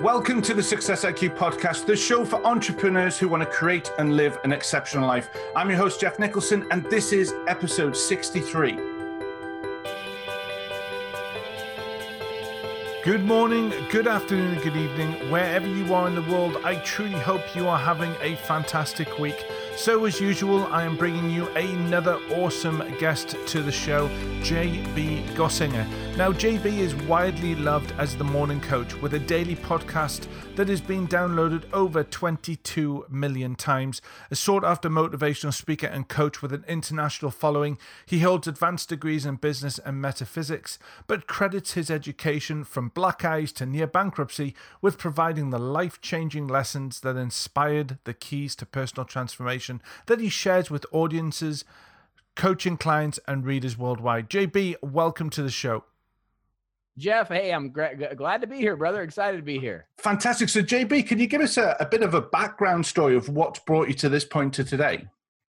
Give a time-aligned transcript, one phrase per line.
[0.00, 4.14] Welcome to the Success IQ podcast, the show for entrepreneurs who want to create and
[4.14, 5.30] live an exceptional life.
[5.56, 8.72] I'm your host, Geoff Nicholson, and this is episode 63.
[13.02, 16.58] Good morning, good afternoon, good evening, wherever you are in the world.
[16.62, 19.46] I truly hope you are having a fantastic week.
[19.76, 24.08] So, as usual, I am bringing you another awesome guest to the show,
[24.40, 25.86] JB Glossinger.
[26.16, 30.80] Now, JB is widely loved as the morning coach with a daily podcast that has
[30.80, 34.00] been downloaded over 22 million times.
[34.30, 39.26] A sought after motivational speaker and coach with an international following, he holds advanced degrees
[39.26, 44.96] in business and metaphysics, but credits his education from black eyes to near bankruptcy with
[44.96, 49.65] providing the life changing lessons that inspired the keys to personal transformation
[50.06, 51.64] that he shares with audiences,
[52.34, 54.30] coaching clients, and readers worldwide.
[54.30, 55.84] JB, welcome to the show.
[56.98, 59.02] Geoff, hey, I'm gra- glad to be here, brother.
[59.02, 59.86] Excited to be here.
[59.98, 60.48] Fantastic.
[60.48, 63.64] So, JB, can you give us a, a bit of a background story of what
[63.66, 65.06] brought you to this point to today?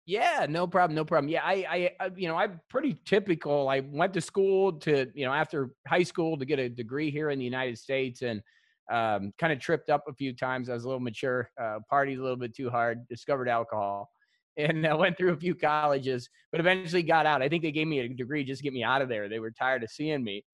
[0.06, 1.28] Yeah, no problem, no problem.
[1.28, 3.68] Yeah, I, I, uh, you know, I'm pretty typical.
[3.68, 7.30] I went to school to, you know, after high school to get a degree here
[7.30, 8.40] in the United States, and
[8.90, 10.68] um, kind of tripped up a few times.
[10.68, 14.10] I was a little mature, uh, partied a little bit too hard, discovered alcohol,
[14.56, 17.42] and uh, went through a few colleges, but eventually got out.
[17.42, 19.28] I think they gave me a degree just to get me out of there.
[19.28, 20.44] They were tired of seeing me.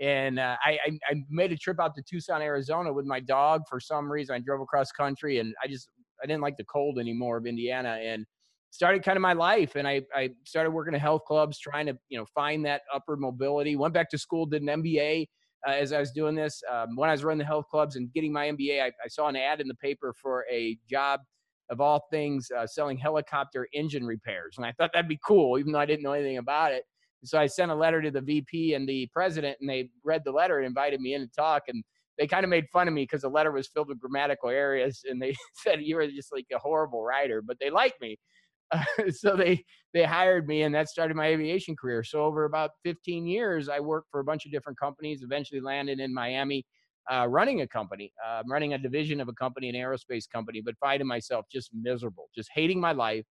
[0.00, 3.62] And uh, I, I, I made a trip out to Tucson, Arizona with my dog
[3.68, 4.36] for some reason.
[4.36, 5.88] I drove across country and I just,
[6.22, 8.24] I didn't like the cold anymore of Indiana and
[8.70, 9.74] started kind of my life.
[9.74, 13.18] And I, I started working at health clubs, trying to, you know, find that upward
[13.18, 13.74] mobility.
[13.74, 15.26] Went back to school, did an MBA
[15.66, 16.62] uh, as I was doing this.
[16.70, 19.28] Um, when I was running the health clubs and getting my MBA, I, I, saw
[19.28, 21.20] an ad in the paper for a job
[21.70, 24.54] of all things uh, selling helicopter engine repairs.
[24.56, 26.84] And I thought that'd be cool, even though I didn't know anything about it.
[27.24, 30.30] So I sent a letter to the VP and the president, and they read the
[30.30, 31.64] letter and invited me in to talk.
[31.68, 31.82] And
[32.16, 35.02] they kind of made fun of me because the letter was filled with grammatical errors,
[35.08, 37.42] and they said you were just like a horrible writer.
[37.42, 38.18] But they liked me,
[38.70, 39.64] uh, so they
[39.94, 42.02] they hired me, and that started my aviation career.
[42.02, 45.22] So over about 15 years, I worked for a bunch of different companies.
[45.22, 46.64] Eventually landed in Miami,
[47.10, 50.74] uh, running a company, uh, running a division of a company, an aerospace company, but
[50.78, 53.24] finding myself just miserable, just hating my life.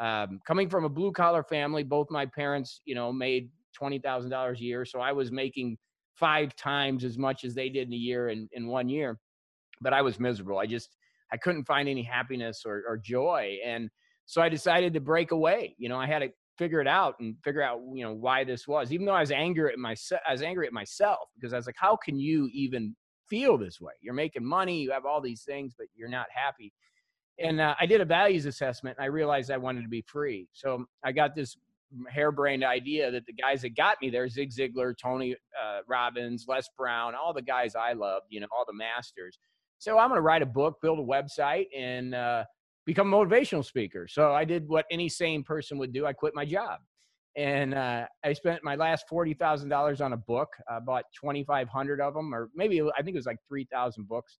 [0.00, 4.30] Um, coming from a blue collar family, both my parents, you know, made twenty thousand
[4.30, 5.76] dollars a year, so I was making
[6.14, 9.18] five times as much as they did in a year in, in one year.
[9.80, 10.58] But I was miserable.
[10.58, 10.96] I just
[11.32, 13.88] I couldn't find any happiness or, or joy, and
[14.30, 15.74] so I decided to break away.
[15.76, 18.68] You know, I had to figure it out and figure out you know why this
[18.68, 21.56] was even though i was angry at myself i was angry at myself because i
[21.56, 22.94] was like how can you even
[23.30, 23.94] feel this way?
[24.02, 26.70] You're making money you have all these things but you're not happy.
[27.38, 30.48] And uh, i did a values assessment and i realized i wanted to be free.
[30.52, 31.56] So i got this
[32.10, 36.68] harebrained idea that the guys that got me there zig ziglar tony uh, robbins les
[36.76, 39.38] brown all the guys i loved you know all the masters.
[39.78, 42.44] So i'm going to write a book build a website and uh,
[42.86, 44.06] become a motivational speaker.
[44.08, 46.06] So I did what any sane person would do.
[46.06, 46.80] I quit my job.
[47.36, 50.48] And uh, I spent my last forty thousand dollars on a book.
[50.68, 53.68] I bought twenty five hundred of them, or maybe I think it was like three
[53.72, 54.38] thousand books,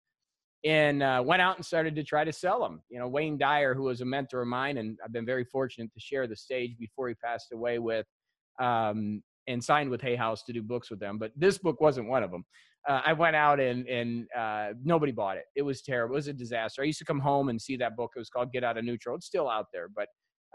[0.65, 2.83] and uh, went out and started to try to sell them.
[2.89, 5.93] You know, Wayne Dyer, who was a mentor of mine, and I've been very fortunate
[5.95, 8.07] to share the stage before he passed away with,
[8.61, 11.19] um, and signed with Hay House to do books with them.
[11.19, 12.45] But this book wasn't one of them
[12.89, 15.45] uh, I went out and and uh, nobody bought it.
[15.55, 16.15] It was terrible.
[16.15, 16.83] It was a disaster.
[16.83, 18.13] I used to come home and see that book.
[18.17, 19.17] It was called Get Out of Neutral.
[19.17, 20.09] It's still out there, but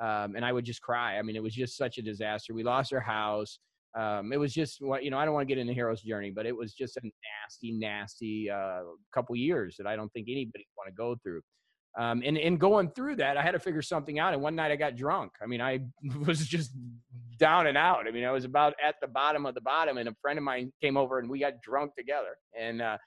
[0.03, 1.17] um, and I would just cry.
[1.17, 2.53] I mean, it was just such a disaster.
[2.53, 3.59] We lost our house.
[3.97, 5.17] Um, it was just what you know.
[5.17, 8.49] I don't want to get into hero's journey, but it was just a nasty, nasty
[8.49, 8.81] uh,
[9.13, 11.41] couple years that I don't think anybody want to go through.
[11.97, 14.33] Um, and in going through that, I had to figure something out.
[14.33, 15.31] And one night I got drunk.
[15.41, 15.79] I mean, I
[16.25, 16.71] was just
[17.37, 18.07] down and out.
[18.07, 20.43] I mean, I was about at the bottom of the bottom, and a friend of
[20.43, 22.37] mine came over and we got drunk together.
[22.59, 22.97] And uh,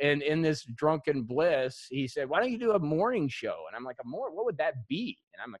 [0.00, 3.76] and in this drunken bliss, he said, "Why don't you do a morning show?" And
[3.76, 4.34] I'm like, "A more?
[4.34, 5.60] What would that be?" And I'm like,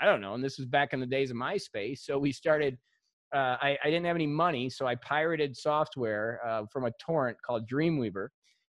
[0.00, 2.78] "I don't know." And this was back in the days of MySpace, so we started.
[3.34, 7.36] Uh, I, I, didn't have any money, so I pirated software uh, from a torrent
[7.44, 8.28] called Dreamweaver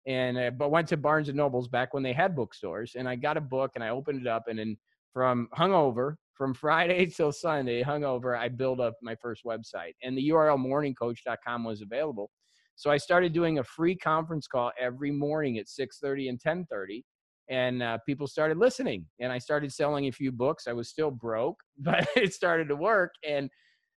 [0.06, 3.16] and uh, but went to Barnes and Nobles back when they had bookstores, and I
[3.16, 4.76] got a book and I opened it up, and then
[5.12, 10.30] from hungover from Friday till Sunday, hungover, I built up my first website, and the
[10.30, 12.30] URL morningcoach.com was available.
[12.76, 17.02] So I started doing a free conference call every morning at 6:30 and 10:30,
[17.50, 20.66] and uh, people started listening, and I started selling a few books.
[20.66, 23.50] I was still broke, but it started to work, and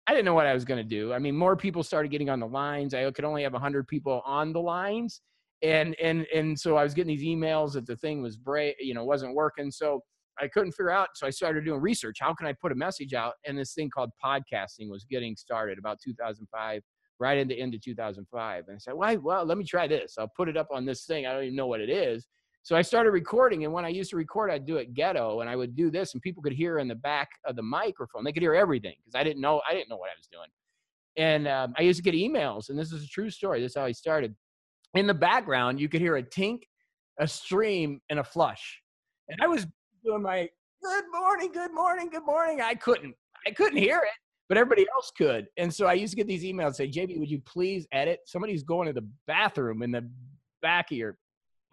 [0.09, 1.13] I didn't know what I was going to do.
[1.13, 2.93] I mean, more people started getting on the lines.
[2.93, 5.21] I could only have 100 people on the lines
[5.63, 8.95] and and and so I was getting these emails that the thing was break, you
[8.95, 9.71] know, wasn't working.
[9.71, 10.03] So
[10.41, 11.11] I couldn't figure out.
[11.15, 12.19] So I started doing research.
[12.21, 13.35] How can I put a message out?
[13.47, 16.83] And this thing called podcasting was getting started about 2005,
[17.19, 18.65] right into into 2005.
[18.67, 19.17] And I said, why?
[19.17, 20.15] Well, let me try this.
[20.19, 21.27] I'll put it up on this thing.
[21.27, 22.27] I don't even know what it is.
[22.65, 25.51] So I started recording, and when I used to record, I'd do it ghetto, and
[25.51, 28.23] I would do this, and people could hear in the back of the microphone.
[28.23, 30.49] They could hear everything because I didn't know I didn't know what I was doing.
[31.17, 33.61] And um, I used to get emails, and this is a true story.
[33.61, 34.35] This is how I started.
[34.95, 36.63] In the background, you could hear a tink,
[37.19, 38.81] a stream, and a flush.
[39.29, 39.67] And I was
[40.05, 40.49] doing my
[40.83, 42.61] good morning, good morning, good morning.
[42.61, 43.15] I couldn't,
[43.47, 44.13] I couldn't hear it,
[44.49, 45.47] but everybody else could.
[45.57, 48.21] And so I used to get these emails say, JB, would you please edit?
[48.27, 50.09] Somebody's going to the bathroom in the
[50.61, 51.17] back of your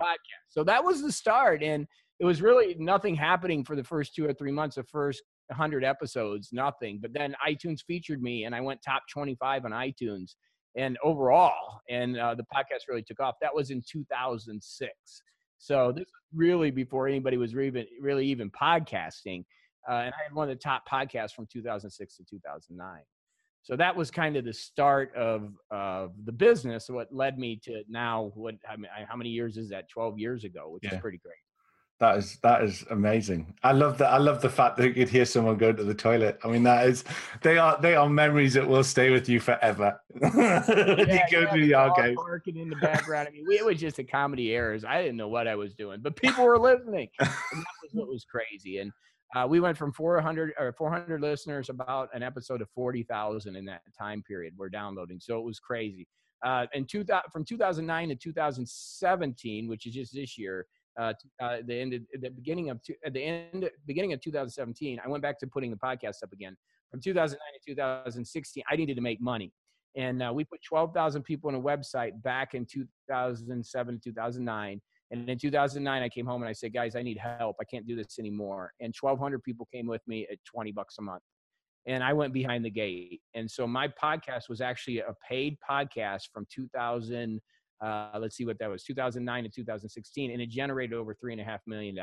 [0.02, 0.48] podcast.
[0.48, 1.62] So that was the start.
[1.62, 1.88] And
[2.20, 5.84] it was really nothing happening for the first two or three months, the first 100
[5.84, 7.00] episodes, nothing.
[7.02, 10.36] But then iTunes featured me and I went top 25 on iTunes
[10.76, 11.82] and overall.
[11.90, 13.36] And uh, the podcast really took off.
[13.42, 14.92] That was in 2006.
[15.58, 19.44] So this was really before anybody was really, really even podcasting.
[19.90, 23.02] Uh, and I had one of the top podcasts from 2006 to 2009
[23.62, 27.84] so that was kind of the start of of the business what led me to
[27.90, 30.96] now what I mean, how many years is that 12 years ago which yeah.
[30.96, 31.36] is pretty great
[32.00, 33.54] that is that is amazing.
[33.62, 34.12] I love that.
[34.12, 36.40] I love the fact that you could hear someone go to the toilet.
[36.46, 37.04] I mean, that is
[37.42, 40.00] they are they are memories that will stay with you forever.
[40.22, 42.16] yeah, you go yeah, the arcade.
[42.16, 43.28] Barking in the background.
[43.28, 44.86] I mean, it was just a comedy errors.
[44.86, 47.10] I didn't know what I was doing, but people were listening.
[47.20, 48.78] And that was what was crazy.
[48.78, 48.92] And
[49.36, 53.82] uh, we went from 400 or 400 listeners about an episode of 40,000 in that
[53.98, 54.54] time period.
[54.56, 56.08] We're downloading, so it was crazy.
[56.44, 57.04] Uh, and two,
[57.34, 60.66] from 2009 to 2017, which is just this year,
[61.00, 65.08] uh, uh, the end, of, the beginning of at the end, beginning of 2017, I
[65.08, 66.56] went back to putting the podcast up again.
[66.92, 67.38] From 2009
[67.68, 69.52] to 2016, I needed to make money,
[69.96, 74.82] and uh, we put 12,000 people on a website back in 2007 2009
[75.12, 77.56] and in 2009, I came home and I said, guys, I need help.
[77.60, 78.74] I can't do this anymore.
[78.80, 81.24] And 1,200 people came with me at 20 bucks a month.
[81.88, 83.22] And I went behind the gate.
[83.34, 87.42] And so my podcast was actually a paid podcast from 2000.
[87.82, 90.32] Uh, let's see what that was 2009 to 2016.
[90.32, 91.98] And it generated over $3.5 million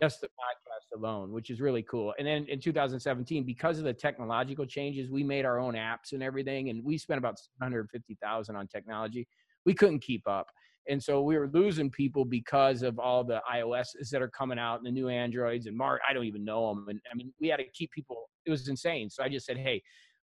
[0.00, 2.14] just the podcast alone, which is really cool.
[2.18, 6.22] And then in 2017, because of the technological changes, we made our own apps and
[6.22, 9.26] everything, and we spent about 150,000 on technology.
[9.66, 10.46] We couldn't keep up.
[10.88, 14.78] And so we were losing people because of all the iOSs that are coming out
[14.78, 16.86] and the new Androids and Mark, I don't even know them.
[16.88, 19.08] And I mean, we had to keep people, it was insane.
[19.08, 19.80] So I just said, hey,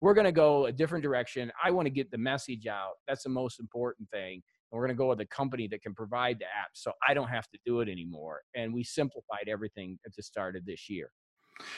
[0.02, 1.50] we're going to go a different direction.
[1.64, 2.94] I want to get the message out.
[3.06, 4.34] That's the most important thing.
[4.34, 7.14] And we're going to go with a company that can provide the app so I
[7.14, 8.40] don't have to do it anymore.
[8.54, 11.10] And we simplified everything at the start of this year.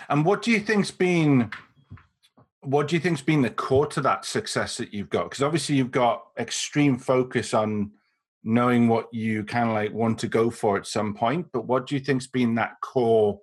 [0.08, 1.50] And what do you think's been
[2.62, 5.24] what do you think's been the core to that success that you've got?
[5.24, 7.90] Because obviously you've got extreme focus on
[8.42, 11.46] knowing what you kind of like want to go for at some point.
[11.52, 13.38] But what do you think's been that core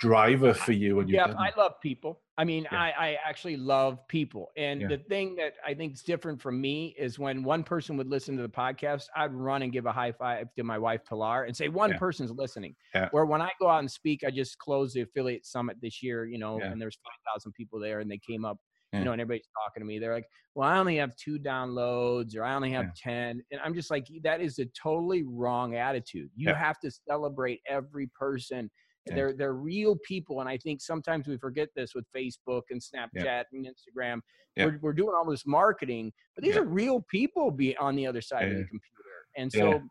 [0.00, 1.00] driver for you?
[1.00, 2.21] And yeah, I love people.
[2.38, 2.80] I mean, yeah.
[2.80, 4.50] I, I actually love people.
[4.56, 4.88] And yeah.
[4.88, 8.36] the thing that I think is different from me is when one person would listen
[8.36, 11.54] to the podcast, I'd run and give a high five to my wife, Pilar, and
[11.54, 11.98] say, one yeah.
[11.98, 12.74] person's listening.
[13.10, 16.24] Where when I go out and speak, I just closed the affiliate summit this year,
[16.24, 18.58] you know, and there's 5,000 people there and they came up
[18.92, 19.98] you know, and everybody's talking to me.
[19.98, 23.30] They're like, well, I only have two downloads or I only have yeah.
[23.30, 23.42] 10.
[23.50, 26.28] And I'm just like, that is a totally wrong attitude.
[26.36, 28.70] You have to celebrate every person.
[29.06, 33.44] They're they're real people, and I think sometimes we forget this with Facebook and Snapchat
[33.52, 34.20] and Instagram.
[34.56, 38.20] We're we're doing all this marketing, but these are real people be on the other
[38.20, 39.10] side of the computer.
[39.36, 39.82] And so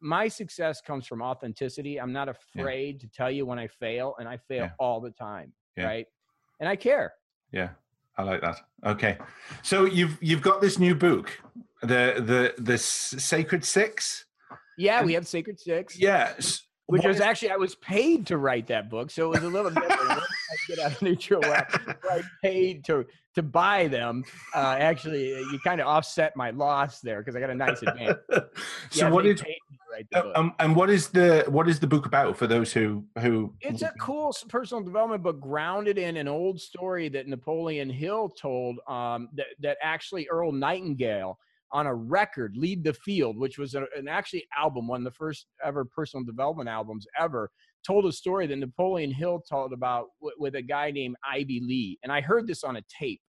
[0.00, 2.00] my success comes from authenticity.
[2.00, 5.52] I'm not afraid to tell you when I fail, and I fail all the time,
[5.78, 6.06] right?
[6.60, 7.14] And I care.
[7.52, 7.70] Yeah.
[8.18, 8.60] I like that.
[8.84, 9.16] Okay,
[9.62, 11.30] so you've you've got this new book,
[11.80, 14.26] the the the Sacred Six.
[14.76, 15.98] Yeah, we have Sacred Six.
[15.98, 16.62] Yes.
[16.86, 19.70] Which was actually I was paid to write that book, so it was a little
[19.80, 20.10] different.
[20.10, 21.42] I get out of neutral.
[21.44, 24.24] I paid to to buy them.
[24.54, 28.18] Uh, actually, you kind of offset my loss there because I got a nice advance.
[28.30, 28.44] so
[28.92, 29.42] yeah, what is
[30.34, 33.54] um, and what is the what is the book about for those who who?
[33.60, 38.80] It's a cool personal development book grounded in an old story that Napoleon Hill told.
[38.88, 41.38] Um, that that actually Earl Nightingale
[41.72, 45.46] on a record, Lead the Field, which was an actually album, one of the first
[45.64, 47.50] ever personal development albums ever,
[47.86, 51.98] told a story that Napoleon Hill told about with a guy named Ivy Lee.
[52.02, 53.20] And I heard this on a tape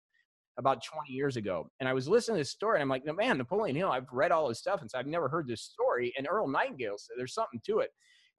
[0.59, 1.69] about 20 years ago.
[1.81, 4.33] And I was listening to this story, and I'm like, man, Napoleon Hill, I've read
[4.33, 6.13] all his stuff, and so I've never heard this story.
[6.19, 7.91] And Earl Nightingale said there's something to it.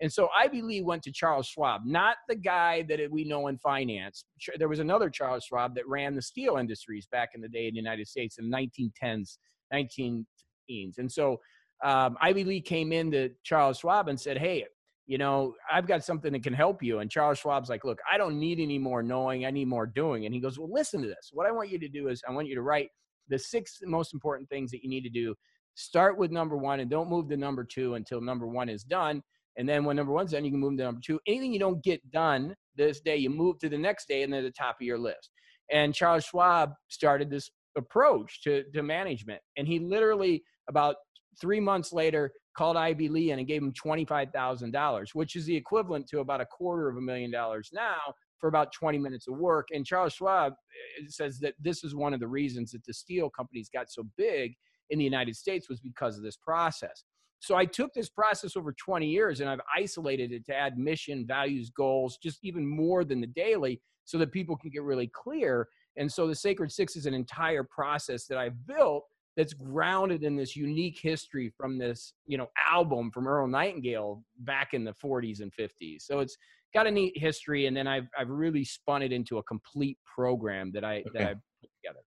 [0.01, 3.57] And so Ivy Lee went to Charles Schwab, not the guy that we know in
[3.59, 4.25] finance.
[4.57, 7.73] There was another Charles Schwab that ran the steel industries back in the day in
[7.73, 9.37] the United States in the 1910s,
[9.73, 10.97] 1915s.
[10.97, 11.39] And so
[11.83, 14.65] um, Ivy Lee came in to Charles Schwab and said, hey,
[15.05, 16.99] you know, I've got something that can help you.
[16.99, 19.45] And Charles Schwab's like, look, I don't need any more knowing.
[19.45, 20.25] I need more doing.
[20.25, 21.29] And he goes, well, listen to this.
[21.33, 22.89] What I want you to do is I want you to write
[23.27, 25.35] the six most important things that you need to do.
[25.75, 29.21] Start with number one and don't move to number two until number one is done.
[29.57, 31.19] And then when number one's done, you can move to number two.
[31.27, 34.41] Anything you don't get done this day, you move to the next day and they're
[34.41, 35.29] the top of your list.
[35.71, 39.41] And Charles Schwab started this approach to, to management.
[39.57, 40.95] And he literally, about
[41.39, 46.19] three months later, called Ivy Lee and gave him $25,000, which is the equivalent to
[46.19, 47.97] about a quarter of a million dollars now
[48.39, 49.67] for about 20 minutes of work.
[49.71, 53.29] And Charles Schwab eh, says that this is one of the reasons that the steel
[53.29, 54.53] companies got so big
[54.89, 57.05] in the United States was because of this process.
[57.39, 61.25] So I took this process over 20 years and I've isolated it to add mission,
[61.27, 65.67] values, goals, just even more than the daily so that people can get really clear.
[65.97, 70.35] And so the Sacred Six is an entire process that I've built that's grounded in
[70.35, 75.41] this unique history from this, you know, album from Earl Nightingale back in the 40s
[75.41, 76.01] and 50s.
[76.01, 76.37] So it's
[76.73, 80.71] got a neat history, and then I've I've really spun it into a complete program
[80.73, 81.09] that I okay.
[81.13, 81.99] that I put together.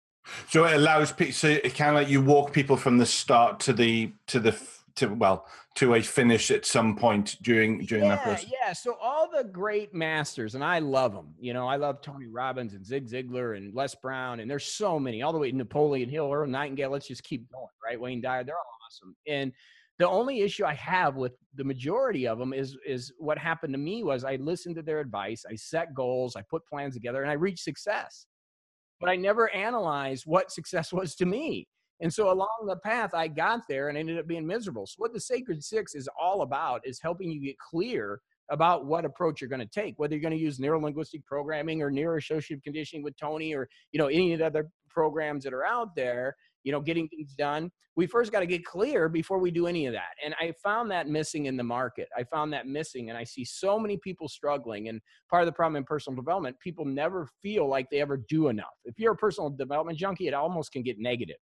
[0.49, 1.33] So it allows people.
[1.33, 4.59] So it kind of like you walk people from the start to the to the
[4.97, 8.51] to well to a finish at some point during during yeah, that process.
[8.51, 11.35] Yeah, so all the great masters, and I love them.
[11.39, 14.99] You know, I love Tony Robbins and Zig Ziglar and Les Brown, and there's so
[14.99, 16.91] many, all the way to Napoleon Hill, Earl Nightingale.
[16.91, 18.01] Let's just keep going, right?
[18.01, 19.15] Wayne Dyer, they're all awesome.
[19.27, 19.53] And
[19.99, 23.79] the only issue I have with the majority of them is is what happened to
[23.79, 27.31] me was I listened to their advice, I set goals, I put plans together, and
[27.31, 28.27] I reached success.
[29.01, 31.69] But I never analyzed what success was to me.
[32.01, 34.87] And so along the path, I got there and ended up being miserable.
[34.87, 39.05] So what the Sacred Six is all about is helping you get clear about what
[39.05, 43.03] approach you're going to take, whether you're going to use neurolinguistic programming or neuroassociative conditioning
[43.03, 46.73] with Tony or, you know, any of the other programs that are out there, you
[46.73, 47.71] know, getting things done.
[47.97, 50.13] We first got to get clear before we do any of that.
[50.23, 52.09] And I found that missing in the market.
[52.17, 53.09] I found that missing.
[53.09, 54.89] And I see so many people struggling.
[54.89, 55.01] And
[55.31, 58.67] part of the problem in personal development, people never feel like they ever do enough.
[58.85, 61.37] If you're a personal development junkie, it almost can get negative.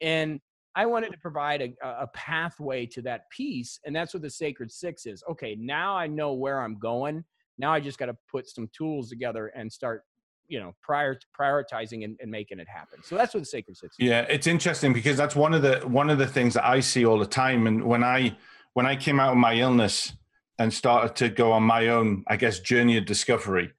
[0.00, 0.40] And
[0.74, 1.20] I wanted to mm-hmm.
[1.20, 3.78] provide a, a pathway to that piece.
[3.84, 5.22] And that's what the Sacred Six is.
[5.30, 7.24] Okay, now I know where I'm going.
[7.58, 10.04] Now I just got to put some tools together and start
[10.48, 13.96] you know prior prioritizing and, and, making it happen so that's what the sacred six
[13.98, 14.06] is.
[14.06, 17.06] yeah it's interesting because that's one of the one of the things that i see
[17.06, 18.36] all the time and when i
[18.74, 20.12] when i came out of my illness
[20.58, 23.72] and started to go on my own i guess journey of discovery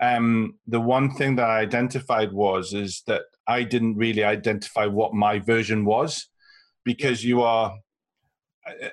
[0.00, 5.12] um, the one thing that I identified was is that I didn't really identify what
[5.12, 6.28] my version was
[6.84, 7.76] because you are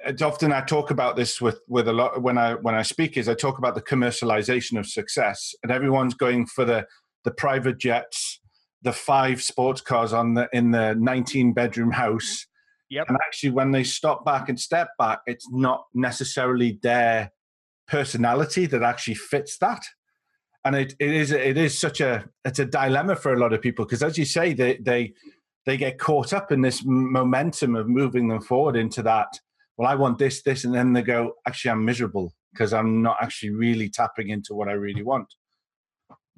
[0.06, 3.18] it's often I talk about this with with a lot when I when I speak
[3.18, 6.86] is I talk about the commercialization of success and everyone's going for the
[7.24, 8.40] the private jets,
[8.82, 12.48] the five sports cars on the in the 19 bedroom house.
[12.90, 13.06] Yep.
[13.10, 17.32] And actually when they stop back and step back, it's not necessarily their
[17.88, 19.84] personality that actually fits that
[20.68, 23.62] and it, it is it is such a it's a dilemma for a lot of
[23.62, 25.14] people because as you say they they
[25.66, 29.40] they get caught up in this momentum of moving them forward into that
[29.78, 33.16] well i want this this and then they go actually i'm miserable because i'm not
[33.22, 35.34] actually really tapping into what i really want.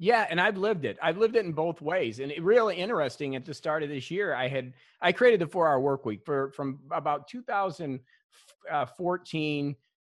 [0.02, 0.96] Yeah and i've lived it.
[1.02, 4.10] I've lived it in both ways and it really interesting at the start of this
[4.10, 4.72] year i had
[5.02, 8.00] i created the four hour work week for from about 2014
[8.70, 8.86] uh,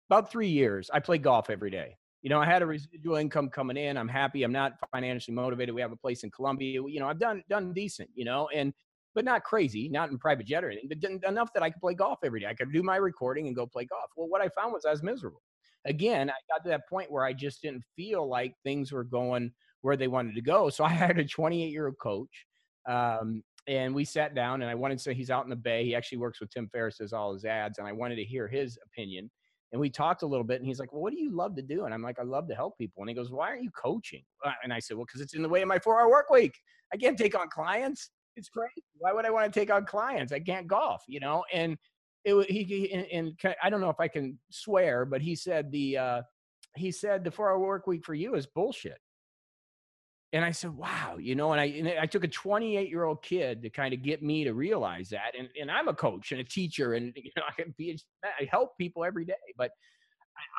[0.10, 3.50] about three years i play golf every day you know, I had a residual income
[3.50, 3.98] coming in.
[3.98, 4.44] I'm happy.
[4.44, 5.74] I'm not financially motivated.
[5.74, 6.82] We have a place in Colombia.
[6.88, 8.10] You know, I've done done decent.
[8.16, 8.74] You know, and
[9.16, 10.90] but not crazy, not in private jet or anything.
[10.90, 12.48] But enough that I could play golf every day.
[12.48, 14.12] I could do my recording and go play golf.
[14.16, 15.42] Well, what I found was I was miserable.
[15.86, 19.52] Again, I got to that point where I just didn't feel like things were going
[19.82, 20.70] where they wanted to go.
[20.70, 22.46] So I hired a 28 year old coach.
[22.88, 25.84] Um, and we sat down and I wanted to say he's out in the Bay.
[25.84, 28.48] He actually works with Tim Ferriss, does all his ads, and I wanted to hear
[28.48, 29.30] his opinion
[29.72, 31.62] and we talked a little bit and he's like well what do you love to
[31.62, 31.86] do?
[31.86, 33.04] And i'm like i love to help people.
[33.04, 34.24] And he goes why aren't you coaching?
[34.46, 36.30] Uh, and i said well because it's in the way of my four hour work
[36.30, 36.56] week.
[36.94, 38.12] I can't take on clients.
[38.36, 38.84] It's crazy.
[38.98, 40.32] Why would i want to take on clients?
[40.32, 41.44] I can't golf you know?
[41.54, 41.78] And
[42.28, 45.72] it he, he and, and i don't know if i can swear but he said
[45.72, 46.22] the uh
[46.76, 48.98] he said the four hour work week for you is bullshit
[50.34, 53.24] and I said, wow, you know, and I, and I took a 28 year old
[53.24, 55.34] kid to kind of get me to realize that.
[55.38, 58.46] And, and I'm a coach and a teacher and, you know, I can be, I
[58.50, 59.72] help people every day, but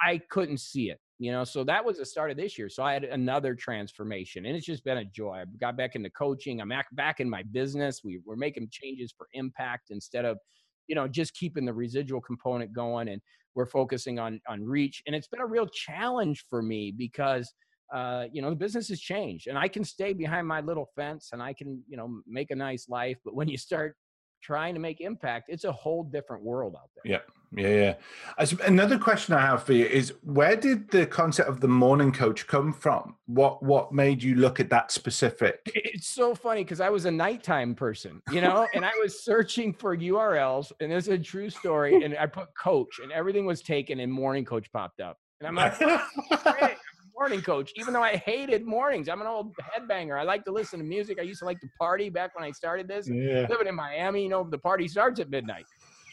[0.06, 1.44] I, I couldn't see it, you know?
[1.44, 2.70] So that was the start of this year.
[2.70, 5.42] So I had another transformation and it's just been a joy.
[5.42, 6.62] I got back into coaching.
[6.62, 8.00] I'm back in my business.
[8.02, 10.38] We we're making changes for impact instead of,
[10.86, 13.20] you know, just keeping the residual component going and
[13.54, 15.02] we're focusing on, on reach.
[15.06, 17.52] And it's been a real challenge for me because–
[17.92, 21.30] uh, you know, the business has changed and I can stay behind my little fence
[21.32, 23.18] and I can, you know, make a nice life.
[23.24, 23.96] But when you start
[24.42, 27.12] trying to make impact, it's a whole different world out there.
[27.12, 27.20] Yeah.
[27.56, 27.94] Yeah,
[28.38, 28.46] yeah.
[28.66, 32.46] Another question I have for you is where did the concept of the morning coach
[32.46, 33.16] come from?
[33.24, 35.60] What what made you look at that specific?
[35.74, 39.72] It's so funny because I was a nighttime person, you know, and I was searching
[39.72, 42.04] for URLs, and this is a true story.
[42.04, 45.54] And I put coach, and everything was taken, and morning coach popped up, and I'm
[45.54, 46.77] like,
[47.18, 49.08] morning coach, even though I hated mornings.
[49.08, 50.18] I'm an old headbanger.
[50.18, 51.18] I like to listen to music.
[51.18, 53.08] I used to like to party back when I started this.
[53.08, 53.46] Yeah.
[53.50, 55.64] Living in Miami, you know, the party starts at midnight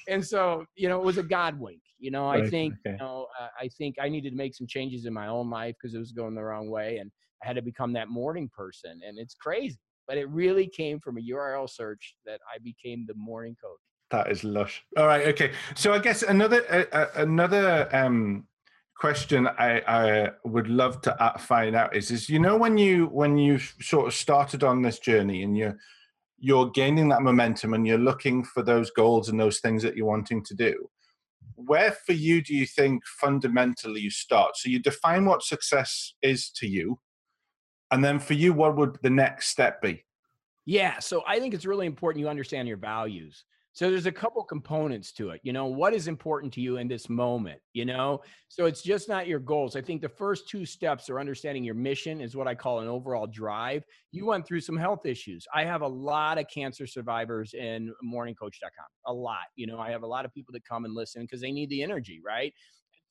[0.07, 2.43] and so you know it was a god wink you know right.
[2.43, 2.91] i think okay.
[2.91, 5.75] you know uh, i think i needed to make some changes in my own life
[5.79, 7.11] because it was going the wrong way and
[7.43, 11.17] i had to become that morning person and it's crazy but it really came from
[11.17, 13.79] a url search that i became the morning coach
[14.11, 18.45] that is lush all right okay so i guess another uh, another um
[18.97, 23.07] question I, I would love to uh, find out is is you know when you
[23.07, 25.77] when you sort of started on this journey and you're
[26.37, 30.05] you're gaining that momentum and you're looking for those goals and those things that you're
[30.05, 30.89] wanting to do
[31.55, 34.57] where for you do you think fundamentally you start?
[34.57, 36.99] So you define what success is to you
[37.91, 40.03] and then for you what would the next step be?
[40.65, 44.41] Yeah so i think it's really important you understand your values so there's a couple
[44.41, 45.41] components to it.
[45.43, 48.21] You know, what is important to you in this moment, you know?
[48.47, 49.75] So it's just not your goals.
[49.75, 52.87] I think the first two steps are understanding your mission is what I call an
[52.87, 53.83] overall drive.
[54.13, 55.45] You went through some health issues.
[55.53, 58.85] I have a lot of cancer survivors in morningcoach.com.
[59.07, 59.43] A lot.
[59.57, 61.69] You know, I have a lot of people that come and listen because they need
[61.69, 62.53] the energy, right?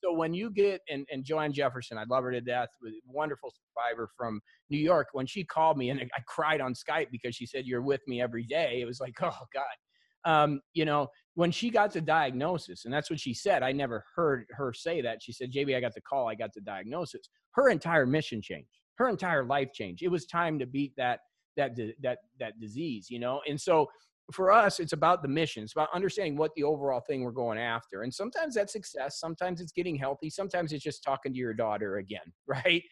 [0.03, 2.71] So when you get and, and Joanne Jefferson, I love her to death,
[3.07, 4.41] wonderful survivor from
[4.71, 5.09] New York.
[5.13, 8.23] When she called me and I cried on Skype because she said, You're with me
[8.23, 8.79] every day.
[8.81, 9.65] It was like, oh God
[10.25, 14.05] um, you know, when she got the diagnosis, and that's what she said, I never
[14.15, 15.23] heard her say that.
[15.23, 17.29] She said, JB, I got the call, I got the diagnosis.
[17.53, 20.03] Her entire mission changed, her entire life changed.
[20.03, 21.21] It was time to beat that
[21.57, 23.41] that that that disease, you know.
[23.49, 23.89] And so
[24.33, 25.63] for us, it's about the mission.
[25.63, 28.03] It's about understanding what the overall thing we're going after.
[28.03, 31.99] And sometimes that's success, sometimes it's getting healthy, sometimes it's just talking to your daughter
[31.99, 32.83] again, right?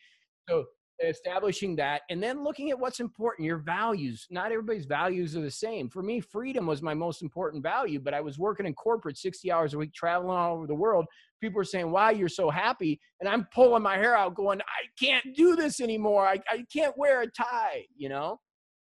[0.48, 0.64] So
[1.08, 4.26] establishing that and then looking at what's important your values.
[4.30, 5.88] Not everybody's values are the same.
[5.88, 9.50] For me freedom was my most important value but i was working in corporate 60
[9.50, 11.06] hours a week traveling all over the world.
[11.40, 14.86] People are saying why you're so happy and i'm pulling my hair out going i
[15.02, 16.26] can't do this anymore.
[16.26, 18.40] I, I can't wear a tie you know?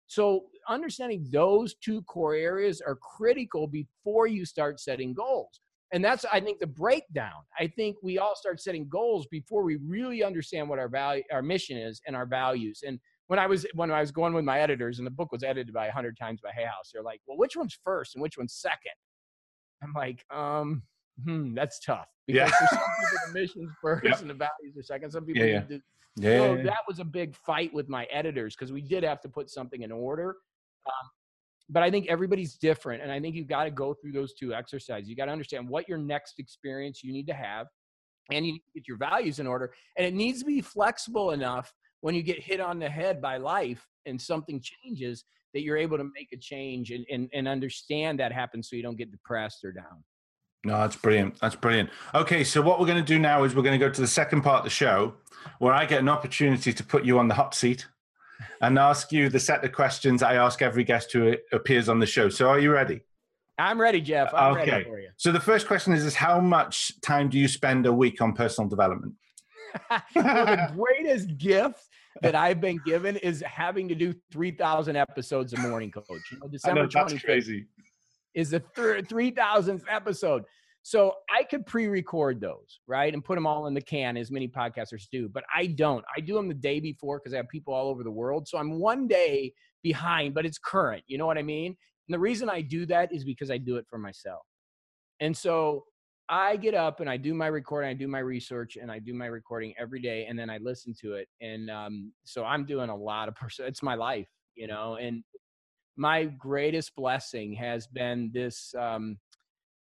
[0.08, 5.60] So understanding those two core areas are critical before you start setting goals
[5.92, 9.78] and that's i think the breakdown i think we all start setting goals before we
[9.78, 13.66] really understand what our value our mission is and our values and when i was
[13.74, 16.42] when i was going with my editors and the book was edited by 100 times
[16.42, 18.92] by hay house they're like well which one's first and which one's second
[19.84, 20.82] i'm like um
[21.24, 22.68] hmm that's tough because yeah.
[22.68, 24.20] for some people the mission's first yep.
[24.20, 25.78] and the values are second some people yeah, yeah.
[26.18, 29.30] yeah, so that was a big fight with my editors because we did have to
[29.30, 30.36] put something in order
[30.86, 31.10] um,
[31.70, 33.04] but I think everybody's different.
[33.04, 35.10] And I think you've got to go through those two exercises.
[35.10, 37.68] You got to understand what your next experience you need to have
[38.32, 39.74] and you get your values in order.
[39.98, 43.38] And it needs to be flexible enough when you get hit on the head by
[43.38, 48.20] life and something changes that you're able to make a change and, and, and understand
[48.20, 50.04] that happens so you don't get depressed or down.
[50.64, 51.40] No, that's brilliant.
[51.40, 51.90] That's brilliant.
[52.14, 54.08] Okay, so what we're going to do now is we're going to go to the
[54.08, 55.14] second part of the show
[55.60, 57.88] where I get an opportunity to put you on the hot seat
[58.62, 62.06] and ask you the set of questions I ask every guest who appears on the
[62.06, 62.30] show.
[62.30, 63.02] So, are you ready?
[63.60, 64.34] I'm ready, Geoff.
[64.34, 64.86] I'm okay.
[65.18, 68.34] So the first question is, is how much time do you spend a week on
[68.34, 69.16] personal development?
[69.90, 70.02] well,
[70.46, 71.84] the greatest gift
[72.22, 76.08] that I've been given is having to do 3,000 episodes of Morning Coach.
[76.32, 77.66] You know, December know, that's crazy.
[78.34, 80.44] is the 3,000th episode.
[80.88, 84.48] So I could pre-record those, right, and put them all in the can, as many
[84.48, 85.28] podcasters do.
[85.28, 86.06] But I don't.
[86.16, 88.48] I do them the day before because I have people all over the world.
[88.48, 89.52] So I'm one day
[89.84, 91.04] behind, but it's current.
[91.06, 91.76] You know what I mean?
[92.08, 94.44] And the reason I do that is because I do it for myself.
[95.20, 95.84] And so
[96.30, 99.14] I get up and I do my recording, I do my research, and I do
[99.14, 101.28] my recording every day, and then I listen to it.
[101.42, 103.66] And um, so I'm doing a lot of person.
[103.66, 104.96] It's my life, you know.
[104.96, 105.26] And
[105.98, 108.74] my greatest blessing has been this.
[108.80, 109.18] Um,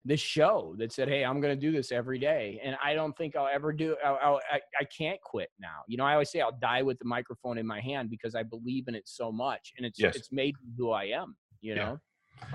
[0.05, 3.15] this show that said, "Hey, I'm going to do this every day," and I don't
[3.17, 3.95] think I'll ever do.
[4.03, 5.81] I'll, I'll, I I can't quit now.
[5.87, 8.43] You know, I always say I'll die with the microphone in my hand because I
[8.43, 10.15] believe in it so much, and it's yes.
[10.15, 11.35] it's made who I am.
[11.61, 11.85] You yeah.
[11.85, 11.99] know.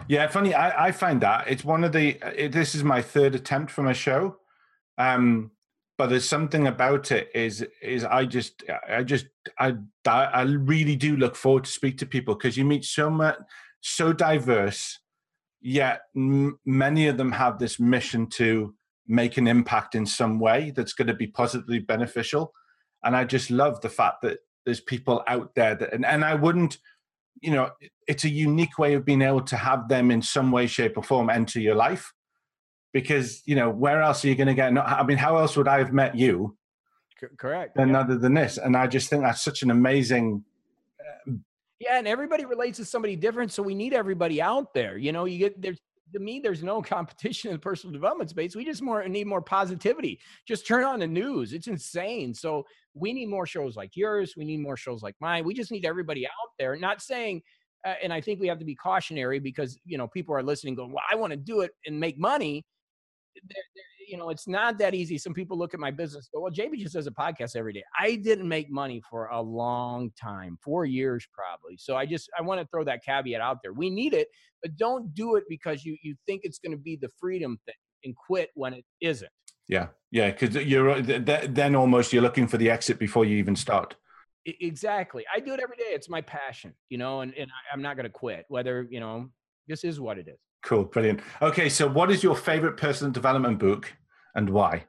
[0.08, 0.54] Yeah, funny.
[0.54, 2.16] I, I find that it's one of the.
[2.44, 4.36] It, this is my third attempt from a show,
[4.96, 5.50] um,
[5.98, 7.30] but there's something about it.
[7.34, 9.26] Is is I just I just
[9.58, 9.74] I
[10.06, 13.36] I really do look forward to speak to people because you meet so much
[13.82, 14.98] so diverse
[15.64, 18.74] yet m- many of them have this mission to
[19.06, 22.52] make an impact in some way that's going to be positively beneficial
[23.02, 26.34] and i just love the fact that there's people out there that and, and i
[26.34, 26.78] wouldn't
[27.44, 27.70] you know,
[28.06, 31.02] it's a unique way of being able to have them in some way, shape, or
[31.02, 32.12] form enter your life.
[32.92, 34.76] Because you know, where else are you going to get?
[34.78, 36.56] I mean, how else would I have met you?
[37.38, 37.76] Correct.
[37.76, 38.00] Than yeah.
[38.00, 40.44] other than this, and I just think that's such an amazing.
[41.84, 44.96] Yeah, and everybody relates to somebody different, so we need everybody out there.
[44.96, 45.78] You know, you get there's
[46.14, 48.56] to me, there's no competition in the personal development space.
[48.56, 50.20] We just more need more positivity.
[50.46, 51.52] Just turn on the news.
[51.52, 52.32] It's insane.
[52.32, 54.34] So we need more shows like yours.
[54.36, 55.44] We need more shows like mine.
[55.44, 56.76] We just need everybody out there.
[56.76, 57.42] Not saying,
[57.84, 60.74] uh, and I think we have to be cautionary because you know people are listening,
[60.74, 62.64] going, "Well, I want to do it and make money."
[64.08, 65.18] You know, it's not that easy.
[65.18, 67.82] Some people look at my business, go, "Well, JB just does a podcast every day."
[67.98, 71.76] I didn't make money for a long time, four years probably.
[71.76, 73.72] So I just I want to throw that caveat out there.
[73.72, 74.28] We need it,
[74.62, 77.74] but don't do it because you you think it's going to be the freedom thing
[78.04, 79.30] and quit when it isn't.
[79.68, 81.02] Yeah, yeah, because you're uh,
[81.48, 83.96] then almost you're looking for the exit before you even start.
[84.46, 85.24] Exactly.
[85.34, 85.84] I do it every day.
[85.88, 88.44] It's my passion, you know, and, and I'm not going to quit.
[88.48, 89.30] Whether you know,
[89.68, 90.38] this is what it is.
[90.64, 91.20] Cool, brilliant.
[91.42, 93.94] Okay, so what is your favorite personal development book
[94.34, 94.84] and why?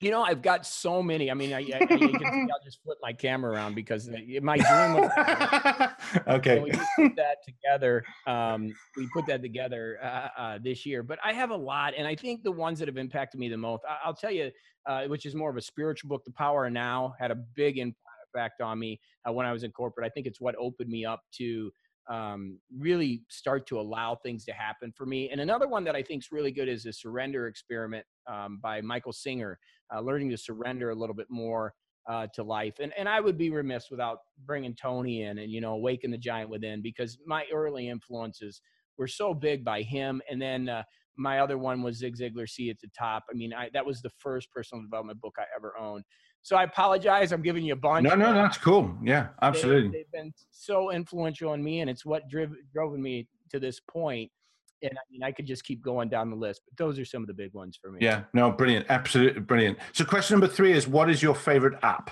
[0.00, 1.30] You know, I've got so many.
[1.30, 4.56] I mean, I, I, I can see I'll just flip my camera around because my
[4.56, 5.90] dream was.
[6.26, 6.58] okay.
[6.58, 8.02] we put that together.
[8.26, 12.04] Um, we put that together uh, uh, this year, but I have a lot, and
[12.04, 13.84] I think the ones that have impacted me the most.
[13.88, 14.50] I, will tell you,
[14.86, 16.24] uh, which is more of a spiritual book.
[16.24, 19.70] The Power of Now had a big impact on me uh, when I was in
[19.70, 20.04] corporate.
[20.04, 21.70] I think it's what opened me up to
[22.08, 25.30] um, really start to allow things to happen for me.
[25.30, 28.80] And another one that I think is really good is the Surrender Experiment um, by
[28.80, 29.58] Michael Singer,
[29.94, 31.74] uh, learning to surrender a little bit more
[32.08, 32.74] uh, to life.
[32.80, 36.18] And and I would be remiss without bringing Tony in and you know awaken the
[36.18, 38.60] giant within because my early influences
[38.98, 40.20] were so big by him.
[40.30, 40.82] And then uh,
[41.16, 43.24] my other one was Zig Ziglar, See at the Top.
[43.30, 46.04] I mean, I, that was the first personal development book I ever owned.
[46.42, 47.32] So I apologize.
[47.32, 48.04] I'm giving you a bunch.
[48.04, 48.92] No, no, that's cool.
[49.02, 49.90] Yeah, absolutely.
[49.90, 53.80] They, have been so influential on me, and it's what driv- drove me to this
[53.80, 54.30] point.
[54.82, 57.22] And I mean, I could just keep going down the list, but those are some
[57.22, 58.00] of the big ones for me.
[58.00, 59.78] Yeah, no, brilliant, absolutely brilliant.
[59.92, 62.10] So, question number three is: What is your favorite app?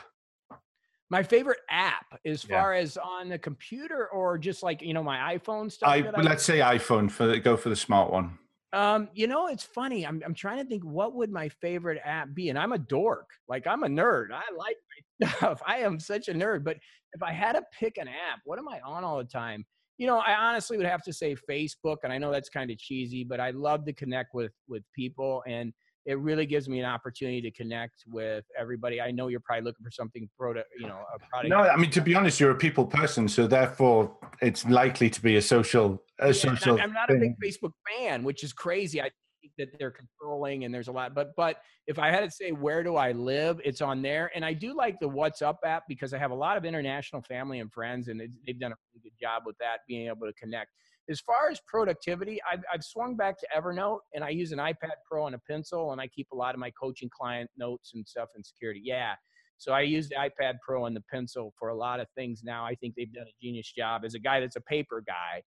[1.08, 2.60] My favorite app, as yeah.
[2.60, 5.88] far as on the computer or just like you know my iPhone stuff.
[5.88, 8.38] I, let's say iPhone for the, go for the smart one.
[8.72, 10.06] Um, you know, it's funny.
[10.06, 13.28] I'm I'm trying to think what would my favorite app be, and I'm a dork.
[13.48, 14.28] Like I'm a nerd.
[14.32, 14.76] I like
[15.20, 15.60] my stuff.
[15.66, 16.62] I am such a nerd.
[16.64, 16.76] But
[17.12, 19.64] if I had to pick an app, what am I on all the time?
[19.98, 22.78] You know, I honestly would have to say Facebook, and I know that's kind of
[22.78, 25.72] cheesy, but I love to connect with with people and
[26.06, 29.00] it really gives me an opportunity to connect with everybody.
[29.00, 31.50] I know you're probably looking for something product, you know, a product.
[31.50, 35.22] No, I mean to be honest, you're a people person, so therefore it's likely to
[35.22, 36.02] be a social.
[36.18, 36.80] A yeah, social.
[36.80, 37.16] I'm not thing.
[37.16, 39.00] a big Facebook fan, which is crazy.
[39.00, 39.10] I
[39.40, 41.14] think that they're controlling, and there's a lot.
[41.14, 44.30] But but if I had to say where do I live, it's on there.
[44.34, 47.60] And I do like the WhatsApp app because I have a lot of international family
[47.60, 50.70] and friends, and they've done a really good job with that, being able to connect.
[51.10, 54.94] As far as productivity, I've, I've swung back to Evernote and I use an iPad
[55.10, 58.06] Pro and a pencil, and I keep a lot of my coaching client notes and
[58.06, 58.80] stuff in security.
[58.84, 59.14] Yeah.
[59.58, 62.64] So I use the iPad Pro and the pencil for a lot of things now.
[62.64, 64.04] I think they've done a genius job.
[64.04, 65.42] As a guy that's a paper guy,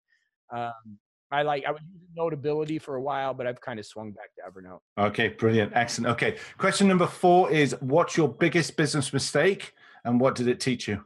[0.56, 1.00] um,
[1.32, 4.30] I like I was using Notability for a while, but I've kind of swung back
[4.36, 4.80] to Evernote.
[5.00, 6.12] Okay, brilliant, excellent.
[6.12, 9.74] Okay, question number four is: What's your biggest business mistake,
[10.04, 11.06] and what did it teach you?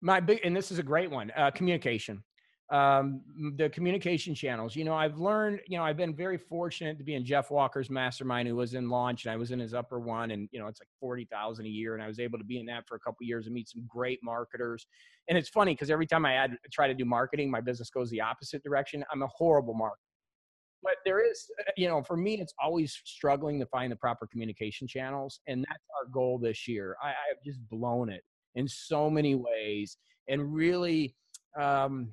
[0.00, 2.24] My big, and this is a great one: uh, communication
[2.70, 3.22] um,
[3.56, 4.76] the communication channels.
[4.76, 7.88] You know, I've learned, you know, I've been very fortunate to be in Jeff Walker's
[7.88, 10.66] mastermind, who was in launch, and I was in his upper one, and you know,
[10.66, 12.96] it's like forty thousand a year, and I was able to be in that for
[12.96, 14.86] a couple years and meet some great marketers.
[15.28, 18.10] And it's funny because every time I add, try to do marketing, my business goes
[18.10, 19.04] the opposite direction.
[19.10, 19.92] I'm a horrible marketer.
[20.82, 24.26] But there is, uh, you know, for me, it's always struggling to find the proper
[24.26, 26.96] communication channels, and that's our goal this year.
[27.02, 28.22] I, I've just blown it
[28.56, 29.96] in so many ways,
[30.28, 31.14] and really.
[31.58, 32.12] Um,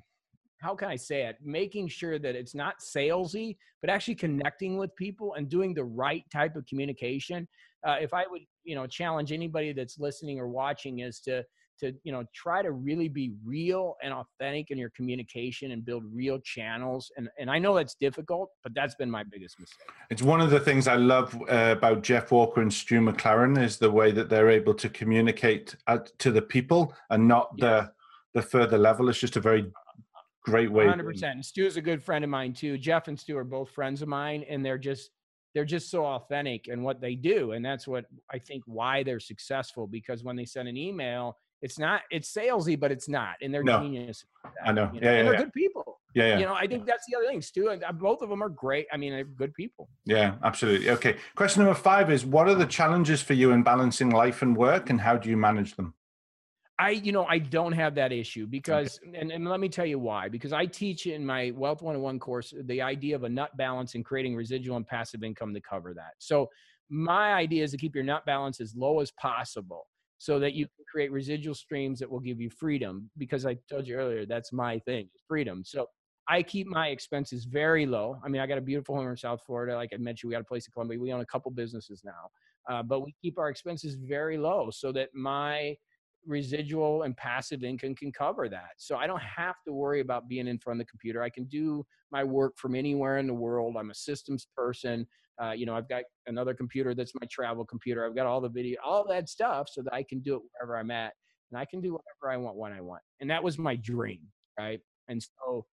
[0.58, 1.36] how can I say it?
[1.42, 6.24] Making sure that it's not salesy, but actually connecting with people and doing the right
[6.32, 7.46] type of communication.
[7.86, 11.44] Uh, if I would, you know, challenge anybody that's listening or watching is to
[11.78, 16.04] to you know try to really be real and authentic in your communication and build
[16.12, 20.22] real channels and and i know that's difficult but that's been my biggest mistake it's
[20.22, 23.90] one of the things i love uh, about jeff walker and stu mclaren is the
[23.90, 27.60] way that they're able to communicate at, to the people and not yes.
[27.60, 29.70] the the further level it's just a very
[30.46, 30.86] great way.
[30.86, 31.44] 100%.
[31.44, 32.78] Stu is a good friend of mine too.
[32.78, 35.10] Jeff and Stu are both friends of mine, and they're just
[35.54, 39.20] they're just so authentic in what they do, and that's what I think why they're
[39.20, 39.86] successful.
[39.86, 43.62] Because when they send an email, it's not it's salesy, but it's not, and they're
[43.62, 43.80] no.
[43.80, 44.24] genius.
[44.64, 44.90] I know.
[44.92, 45.06] You know?
[45.06, 45.40] Yeah, yeah, and they're yeah.
[45.40, 46.00] good people.
[46.14, 46.38] Yeah, yeah.
[46.38, 47.42] You know, I think that's the other thing.
[47.42, 48.86] Stu and uh, both of them are great.
[48.90, 49.88] I mean, they're good people.
[50.06, 50.88] Yeah, absolutely.
[50.90, 51.16] Okay.
[51.34, 54.88] Question number five is: What are the challenges for you in balancing life and work,
[54.88, 55.94] and how do you manage them?
[56.78, 59.18] I, you know, I don't have that issue because, okay.
[59.18, 60.28] and, and let me tell you why.
[60.28, 64.04] Because I teach in my Wealth 101 course the idea of a nut balance and
[64.04, 66.12] creating residual and passive income to cover that.
[66.18, 66.50] So,
[66.88, 70.66] my idea is to keep your nut balance as low as possible so that you
[70.66, 73.10] can create residual streams that will give you freedom.
[73.16, 75.62] Because I told you earlier, that's my thing, freedom.
[75.64, 75.86] So,
[76.28, 78.20] I keep my expenses very low.
[78.22, 79.76] I mean, I got a beautiful home in South Florida.
[79.76, 80.98] Like I mentioned, we got a place in Colombia.
[80.98, 82.30] We own a couple businesses now,
[82.68, 85.76] uh, but we keep our expenses very low so that my
[86.26, 88.70] residual and passive income can cover that.
[88.78, 91.22] So I don't have to worry about being in front of the computer.
[91.22, 93.76] I can do my work from anywhere in the world.
[93.78, 95.06] I'm a systems person.
[95.42, 98.06] Uh, you know, I've got another computer that's my travel computer.
[98.06, 100.78] I've got all the video, all that stuff so that I can do it wherever
[100.78, 101.12] I'm at
[101.50, 103.02] and I can do whatever I want when I want.
[103.20, 104.20] And that was my dream,
[104.58, 104.80] right?
[105.08, 105.66] And so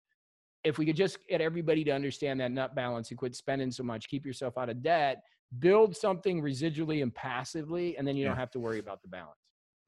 [0.63, 3.84] if we could just get everybody to understand that nut balance and quit spending so
[3.84, 5.22] much, keep yourself out of debt,
[5.60, 8.30] build something residually and passively, and then you yeah.
[8.30, 9.38] don't have to worry about the balance.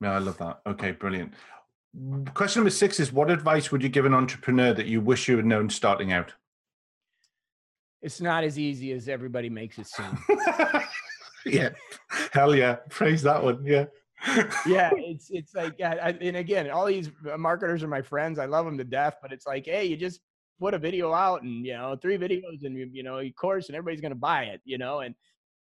[0.02, 0.62] Yeah, I love that.
[0.68, 1.34] Okay, brilliant.
[2.34, 5.38] Question number six is what advice would you give an entrepreneur that you wish you
[5.38, 6.34] had known starting out?
[8.02, 10.18] It's not as easy as everybody makes it seem.
[11.46, 11.70] yeah.
[12.34, 12.76] Hell yeah.
[12.90, 13.64] Praise that one.
[13.66, 13.86] Yeah.
[14.66, 18.40] yeah, it's it's like I, and again, all these uh, marketers are my friends.
[18.40, 20.20] I love them to death, but it's like, hey, you just
[20.60, 23.76] put a video out and you know three videos and you know of course and
[23.76, 25.16] everybody's gonna buy it, you know, and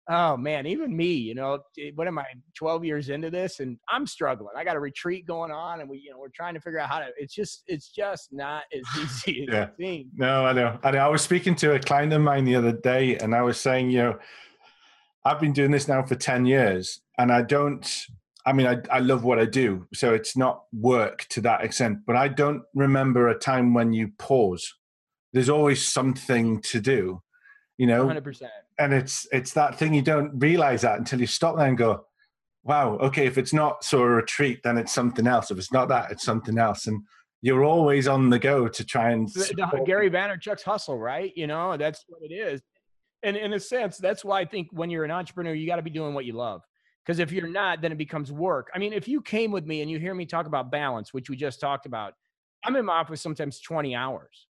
[0.10, 1.60] oh man, even me, you know,
[1.96, 4.54] what am I, 12 years into this and I'm struggling.
[4.56, 6.90] I got a retreat going on and we, you know, we're trying to figure out
[6.90, 9.64] how to, it's just, it's just not as easy as yeah.
[9.64, 10.12] it seems.
[10.16, 10.80] No, I know.
[10.84, 11.00] I know.
[11.00, 13.90] I was speaking to a client of mine the other day and I was saying,
[13.90, 14.20] you know,
[15.26, 18.06] I've been doing this now for 10 years and I don't,
[18.46, 19.88] I mean, I, I love what I do.
[19.94, 24.12] So it's not work to that extent, but I don't remember a time when you
[24.18, 24.74] pause.
[25.34, 27.22] There's always something to do
[27.78, 28.06] you know?
[28.06, 31.78] 100% and it's it's that thing you don't realize that until you stop there and
[31.78, 32.06] go
[32.64, 35.52] wow okay if it's not so a retreat then it's something else.
[35.52, 36.88] If it's not that it's something else.
[36.88, 37.02] And
[37.42, 39.30] you're always on the go to try and
[39.86, 41.32] gary vaynerchuk's hustle right?
[41.36, 42.62] You know that's what it is.
[43.24, 45.82] And in a sense that's why i think when you're an entrepreneur you got to
[45.82, 46.62] be doing what you love.
[47.06, 48.70] Because if you're not then it becomes work.
[48.74, 51.30] I mean if you came with me and you hear me talk about balance which
[51.30, 52.14] we just talked about
[52.64, 54.48] i'm in my office sometimes 20 hours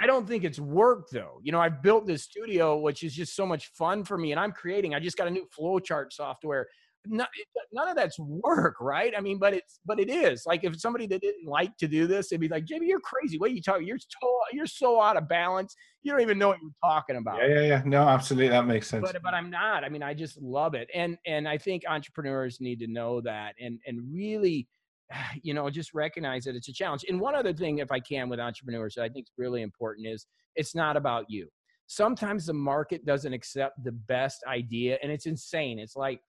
[0.00, 1.40] I don't think it's work though.
[1.42, 4.40] You know, I've built this studio, which is just so much fun for me, and
[4.40, 4.94] I'm creating.
[4.94, 6.66] I just got a new flowchart software.
[7.06, 7.26] None,
[7.72, 9.14] none of that's work, right?
[9.16, 10.44] I mean, but it's but it is.
[10.46, 13.38] Like if somebody that didn't like to do this, they'd be like, "JB, you're crazy.
[13.38, 13.86] What are you talking?
[13.86, 15.74] You're so you're so out of balance.
[16.02, 17.82] You don't even know what you're talking about." Yeah, yeah, yeah.
[17.86, 19.02] No, absolutely, that makes sense.
[19.02, 19.82] But but I'm not.
[19.82, 23.54] I mean, I just love it, and and I think entrepreneurs need to know that,
[23.60, 24.68] and and really
[25.42, 27.04] you know, just recognize that it's a challenge.
[27.08, 30.06] And one other thing, if I can, with entrepreneurs that I think is really important
[30.06, 31.48] is it's not about you.
[31.86, 35.78] Sometimes the market doesn't accept the best idea, and it's insane.
[35.78, 36.20] It's like,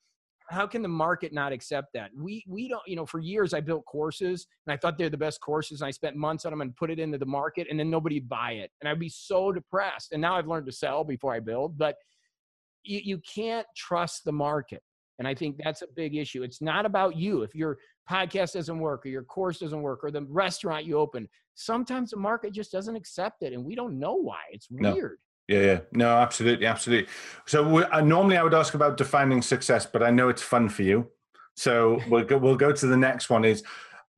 [0.50, 2.10] how can the market not accept that?
[2.18, 5.18] We we don't, you know, for years I built courses and I thought they're the
[5.18, 7.80] best courses, and I spent months on them and put it into the market, and
[7.80, 10.14] then nobody buy it, and I'd be so depressed.
[10.14, 11.96] And now I've learned to sell before I build, but
[12.84, 14.82] you, you can't trust the market.
[15.22, 16.42] And I think that's a big issue.
[16.42, 17.44] It's not about you.
[17.44, 17.78] If your
[18.10, 22.18] podcast doesn't work or your course doesn't work or the restaurant you open, sometimes the
[22.18, 24.40] market just doesn't accept it and we don't know why.
[24.52, 25.20] It's weird.
[25.48, 25.56] No.
[25.56, 27.08] Yeah, yeah, no, absolutely, absolutely.
[27.46, 30.82] So uh, normally I would ask about defining success, but I know it's fun for
[30.82, 31.12] you,
[31.56, 33.46] so we'll go, we'll go to the next one.
[33.46, 33.62] Is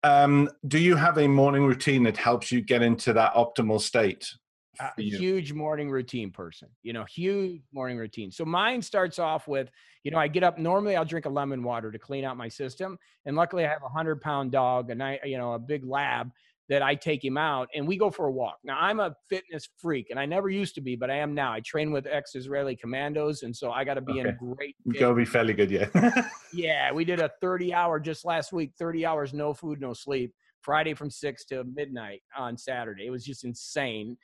[0.03, 4.31] um, do you have a morning routine that helps you get into that optimal state?
[4.79, 8.31] Uh, a huge morning routine person, you know, huge morning routine.
[8.31, 9.69] So mine starts off with,
[10.03, 12.47] you know, I get up, normally I'll drink a lemon water to clean out my
[12.47, 12.97] system.
[13.25, 16.31] And luckily I have a hundred pound dog and I, you know, a big lab
[16.69, 18.57] that I take him out and we go for a walk.
[18.63, 21.53] Now I'm a fitness freak and I never used to be, but I am now.
[21.53, 23.43] I train with ex Israeli commandos.
[23.43, 24.29] And so I got to be okay.
[24.29, 24.75] in great.
[24.85, 25.69] You got to be fairly good.
[25.69, 26.27] Yeah.
[26.53, 26.91] yeah.
[26.91, 30.33] We did a 30 hour just last week, 30 hours, no food, no sleep.
[30.61, 33.05] Friday from six to midnight on Saturday.
[33.05, 34.17] It was just insane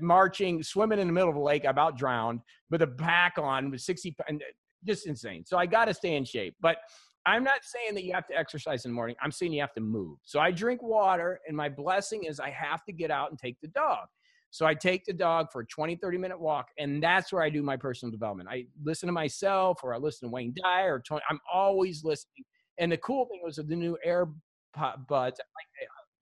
[0.00, 3.80] marching, swimming in the middle of a lake, about drowned with a pack on with
[3.80, 4.44] 60, and uh,
[4.84, 5.44] just insane.
[5.46, 6.54] So I got to stay in shape.
[6.60, 6.78] But
[7.24, 9.16] I'm not saying that you have to exercise in the morning.
[9.22, 10.18] I'm saying you have to move.
[10.24, 13.60] So I drink water, and my blessing is I have to get out and take
[13.60, 14.06] the dog.
[14.50, 17.48] So I take the dog for a 20, 30 minute walk, and that's where I
[17.48, 18.48] do my personal development.
[18.50, 21.22] I listen to myself, or I listen to Wayne Dyer, or Tony.
[21.30, 22.44] I'm always listening.
[22.78, 24.34] And the cool thing was with the new AirPods,
[24.76, 25.38] I like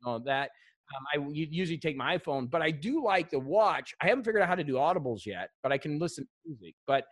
[0.05, 0.51] know, that
[0.97, 3.95] um, I usually take my iPhone, but I do like the watch.
[4.03, 6.75] I haven't figured out how to do audibles yet, but I can listen to music.
[6.87, 7.05] But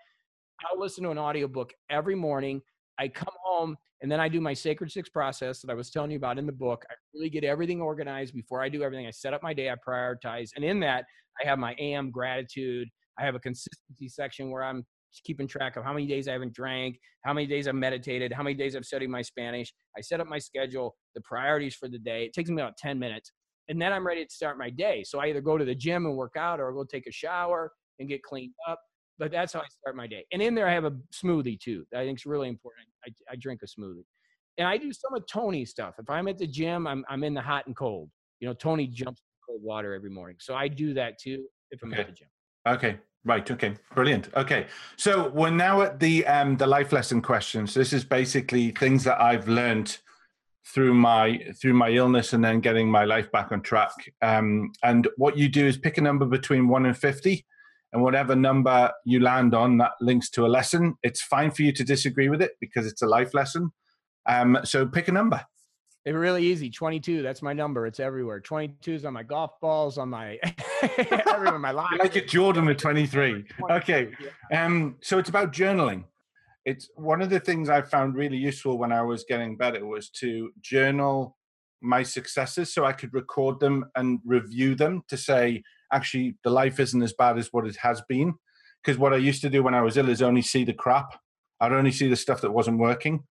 [0.65, 2.61] I'll listen to an audiobook every morning.
[2.99, 6.11] I come home and then I do my sacred six process that I was telling
[6.11, 6.85] you about in the book.
[6.91, 9.07] I really get everything organized before I do everything.
[9.07, 10.51] I set up my day, I prioritize.
[10.57, 11.05] And in that,
[11.43, 12.89] I have my AM gratitude.
[13.19, 14.85] I have a consistency section where I'm
[15.25, 18.43] keeping track of how many days I haven't drank, how many days I've meditated, how
[18.43, 19.73] many days I've studied my Spanish.
[19.97, 22.25] I set up my schedule, the priorities for the day.
[22.25, 23.33] It takes me about 10 minutes.
[23.69, 25.05] And then I'm ready to start my day.
[25.05, 27.13] So I either go to the gym and work out or I'll go take a
[27.13, 28.81] shower and get cleaned up.
[29.19, 30.25] But that's how I start my day.
[30.33, 31.85] And in there, I have a smoothie too.
[31.95, 32.87] I think it's really important.
[33.05, 34.05] I, I drink a smoothie.
[34.59, 35.95] And I do some of Tony's stuff.
[35.99, 38.11] If I'm at the gym, I'm, I'm in the hot and cold.
[38.41, 40.37] You know, Tony jumps cold water every morning.
[40.41, 42.03] So I do that too if I'm okay.
[42.03, 42.29] at the gym.
[42.67, 42.97] Okay.
[43.25, 43.51] Right.
[43.51, 43.75] Okay.
[43.95, 44.31] Brilliant.
[44.37, 44.67] Okay.
[44.97, 47.75] So we're now at the um the life lesson questions.
[47.75, 49.99] This is basically things that I've learned
[50.75, 53.93] through my through my illness and then getting my life back on track.
[54.23, 57.47] Um, and what you do is pick a number between one and fifty,
[57.93, 60.97] and whatever number you land on that links to a lesson.
[61.03, 63.73] It's fine for you to disagree with it because it's a life lesson.
[64.27, 65.45] Um, so pick a number.
[66.05, 66.71] It's really easy.
[66.71, 67.23] 22.
[67.23, 67.87] That's my number.
[67.87, 68.41] It's everywhere.
[68.41, 70.39] 22 is on my golf balls, on my
[70.83, 71.59] everywhere.
[71.59, 71.99] My life.
[71.99, 73.45] like it, Jordan with 23.
[73.71, 74.11] Okay.
[74.53, 74.97] Um.
[75.01, 76.05] So it's about journaling.
[76.71, 80.11] It's one of the things I found really useful when I was getting better was
[80.21, 81.37] to journal
[81.81, 86.81] my successes so I could record them and review them to say actually the life
[86.81, 88.35] isn't as bad as what it has been.
[88.83, 91.19] Because what I used to do when I was ill is only see the crap.
[91.61, 93.25] I'd only see the stuff that wasn't working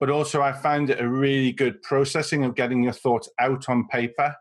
[0.00, 3.88] but also I found it a really good processing of getting your thoughts out on
[3.88, 4.34] paper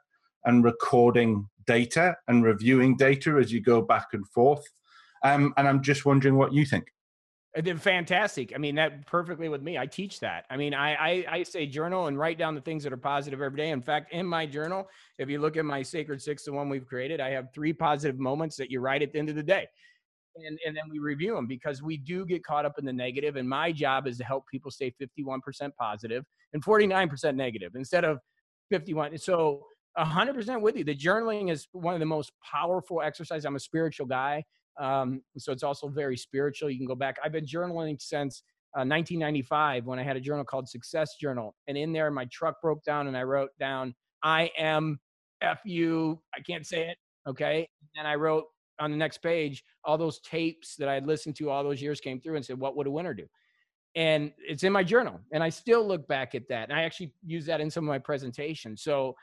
[0.46, 4.64] and recording data and reviewing data as you go back and forth.
[5.24, 6.86] Um, and I'm just wondering what you think.
[7.58, 8.54] Uh, then fantastic.
[8.56, 9.78] I mean, that perfectly with me.
[9.78, 10.46] I teach that.
[10.50, 13.42] I mean, I, I, I say journal and write down the things that are positive
[13.42, 13.70] every day.
[13.70, 14.88] In fact, in my journal,
[15.18, 18.20] if you look at my sacred six, the one we've created, I have three positive
[18.20, 19.68] moments that you write at the end of the day
[20.36, 23.04] and, and then we review them because we do get caught up in the negative.
[23.14, 25.42] negative and my job is to help people stay 51%
[25.80, 28.20] positive and 49% negative instead of
[28.72, 29.66] 51 so
[29.98, 34.08] 100% with you the journaling is one of the most powerful exercises i'm a spiritual
[34.08, 34.44] guy
[34.80, 38.44] um, so it's also very spiritual you can go back i've been journaling since
[38.76, 42.62] uh, 1995 when i had a journal called success journal and in there my truck
[42.62, 45.00] broke down and i wrote down i am
[45.42, 48.46] f you i can't say it okay and i wrote
[48.80, 52.00] on the next page, all those tapes that I had listened to all those years
[52.00, 53.26] came through and said, What would a winner do?
[53.96, 55.20] And it's in my journal.
[55.32, 56.70] And I still look back at that.
[56.70, 58.82] And I actually use that in some of my presentations.
[58.82, 59.16] So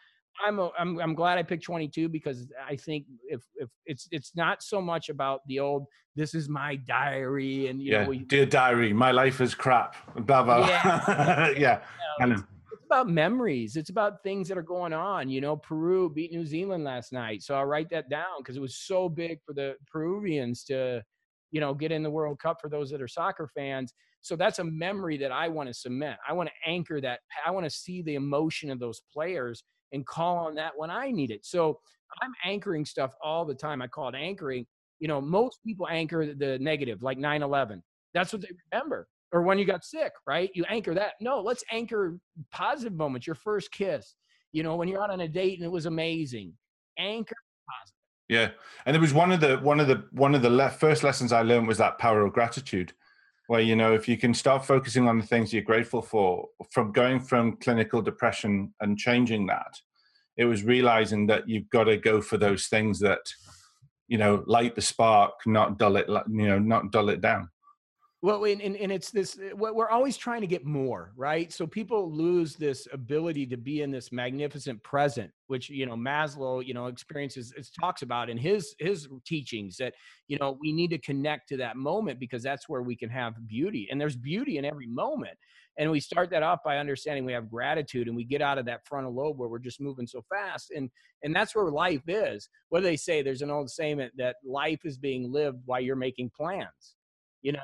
[0.45, 4.33] I'm, a, I'm, I'm glad I picked 22 because I think if, if it's, it's
[4.35, 8.05] not so much about the old, this is my diary and, you yeah.
[8.05, 10.66] know, dear diary, my life is crap, blah, blah.
[10.66, 11.49] Yeah.
[11.59, 11.81] yeah.
[12.21, 12.43] You know,
[12.90, 13.77] about memories.
[13.77, 15.29] It's about things that are going on.
[15.29, 17.40] You know, Peru beat New Zealand last night.
[17.43, 21.01] So I'll write that down because it was so big for the Peruvians to,
[21.53, 23.95] you know, get in the World Cup for those that are soccer fans.
[24.23, 26.19] So that's a memory that I want to cement.
[26.29, 27.21] I want to anchor that.
[27.47, 31.11] I want to see the emotion of those players and call on that when I
[31.11, 31.44] need it.
[31.44, 31.81] So
[32.22, 33.83] I'm anchoring stuff all the time.
[33.83, 34.66] I call it anchoring.
[34.98, 37.83] You know, most people anchor the negative, like 9 11.
[38.12, 40.50] That's what they remember or when you got sick, right?
[40.55, 41.12] You anchor that.
[41.20, 42.18] No, let's anchor
[42.53, 43.26] positive moments.
[43.26, 44.14] Your first kiss,
[44.53, 46.53] you know, when you're out on a date and it was amazing.
[46.98, 47.37] Anchor
[47.68, 47.96] positive.
[48.29, 48.50] Yeah,
[48.87, 51.33] and it was one of the one of the one of the le- first lessons
[51.33, 52.92] I learned was that power of gratitude,
[53.51, 56.93] where you know if you can start focusing on the things you're grateful for, from
[56.93, 59.77] going from clinical depression and changing that,
[60.37, 63.19] it was realizing that you've got to go for those things that,
[64.07, 67.49] you know, light the spark, not dull it, you know, not dull it down.
[68.22, 71.50] Well, and, and, and it's this, eh, we're always trying to get more, right?
[71.50, 76.64] So people lose this ability to be in this magnificent present, which, you know, Maslow,
[76.64, 79.94] you know, experiences, talks about in his, his teachings that,
[80.28, 83.46] you know, we need to connect to that moment because that's where we can have
[83.46, 83.88] beauty.
[83.90, 85.38] And there's beauty in every moment.
[85.78, 88.66] And we start that off by understanding we have gratitude and we get out of
[88.66, 90.72] that frontal lobe where we're just moving so fast.
[90.76, 90.90] And,
[91.22, 92.50] and that's where life is.
[92.68, 93.22] What do they say?
[93.22, 96.96] There's an old saying that life is being lived while you're making plans,
[97.40, 97.61] you know?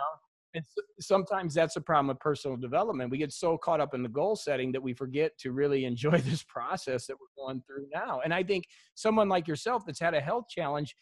[0.57, 0.65] And
[1.01, 3.11] sometimes that's a problem with personal development.
[3.11, 6.19] We get so caught up in the goal setting that we forget to really enjoy
[6.25, 8.21] this process that we're going through now.
[8.25, 8.65] And I think
[8.95, 10.97] someone like yourself that's had a health challenge,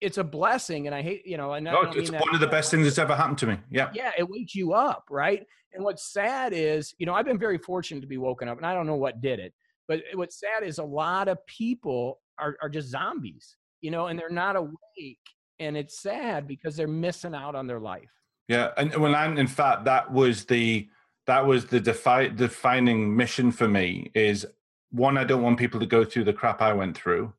[0.00, 0.86] it's a blessing.
[0.86, 3.14] And I hate, you know, and no, it's one of the best things that's ever
[3.14, 3.58] happened to me.
[3.70, 3.90] Yeah.
[3.92, 4.12] Yeah.
[4.16, 5.04] It wakes you up.
[5.10, 5.44] Right.
[5.72, 8.66] And what's sad is, you know, I've been very fortunate to be woken up and
[8.66, 9.52] I don't know what did it,
[9.88, 14.18] but what's sad is a lot of people are, are just zombies, you know, and
[14.18, 15.18] they're not awake.
[15.58, 18.10] And it's sad because they're missing out on their life.
[18.50, 20.88] Yeah, and well, and in fact, that was the
[21.28, 24.10] that was the defi- defining mission for me.
[24.12, 24.44] Is
[24.90, 27.32] one, I don't want people to go through the crap I went through,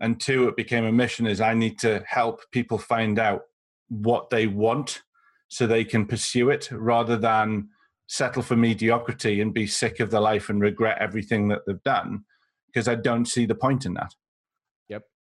[0.00, 1.26] and two, it became a mission.
[1.26, 3.42] Is I need to help people find out
[3.90, 5.02] what they want
[5.48, 7.68] so they can pursue it rather than
[8.06, 12.24] settle for mediocrity and be sick of the life and regret everything that they've done
[12.66, 14.14] because I don't see the point in that.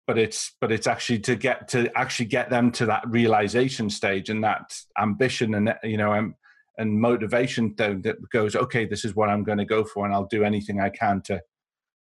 [0.05, 4.29] But it's but it's actually to get to actually get them to that realization stage
[4.29, 6.33] and that ambition and you know and,
[6.77, 10.27] and motivation that goes okay this is what i'm going to go for and i'll
[10.27, 11.41] do anything i can to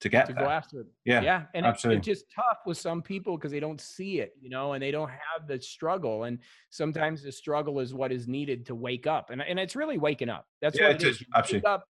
[0.03, 0.45] to get to there.
[0.45, 0.87] go after it.
[1.05, 1.99] Yeah, yeah, and absolutely.
[1.99, 4.91] it's just tough with some people because they don't see it, you know, and they
[4.91, 6.25] don't have the struggle.
[6.25, 6.41] And
[6.71, 10.29] sometimes the struggle is what is needed to wake up, and and it's really waking
[10.29, 10.47] up.
[10.61, 11.15] That's yeah, what it is.
[11.15, 11.21] is.
[11.21, 11.69] You Absolutely.
[11.69, 11.85] wake up,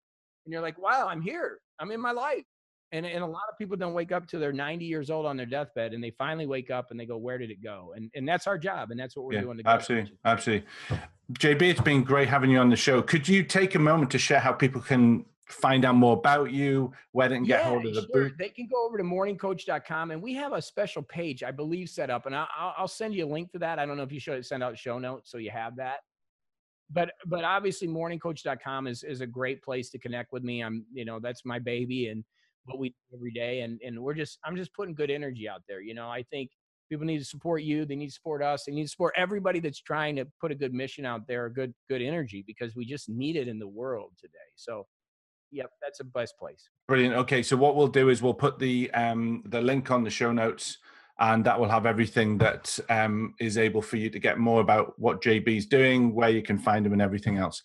[0.46, 1.60] and you're like, wow, I'm here.
[1.78, 2.44] I'm in my life.
[2.90, 5.36] And, and a lot of people don't wake up till they're 90 years old on
[5.36, 8.10] their deathbed and they finally wake up and they go where did it go and
[8.14, 10.66] and that's our job and that's what we're yeah, doing absolutely absolutely
[11.34, 14.18] jb it's been great having you on the show could you take a moment to
[14.18, 17.86] share how people can find out more about you, where they can get yeah, hold
[17.86, 18.10] of the sure.
[18.12, 18.34] boot?
[18.38, 22.10] They can go over to morningcoach.com and we have a special page, I believe, set
[22.10, 22.26] up.
[22.26, 23.78] And I'll, I'll send you a link to that.
[23.78, 26.00] I don't know if you should send out show notes so you have that.
[26.90, 30.62] But but obviously morningcoach.com is is a great place to connect with me.
[30.62, 32.24] I'm you know that's my baby and
[32.64, 35.62] what we do every day and and we're just I'm just putting good energy out
[35.68, 35.80] there.
[35.80, 36.50] You know I think
[36.90, 37.84] people need to support you.
[37.84, 38.64] They need to support us.
[38.64, 41.52] They need to support everybody that's trying to put a good mission out there, a
[41.52, 44.38] good good energy because we just need it in the world today.
[44.56, 44.86] So
[45.50, 46.68] Yep, that's a best place.
[46.88, 47.14] Brilliant.
[47.14, 50.32] Okay, so what we'll do is we'll put the um, the link on the show
[50.32, 50.78] notes,
[51.18, 54.98] and that will have everything that um, is able for you to get more about
[54.98, 57.62] what JB's doing, where you can find him, and everything else.